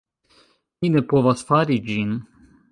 Mi 0.79 0.91
ne 0.95 1.05
povas 1.13 1.47
fari 1.53 1.81
ĝin. 1.93 2.19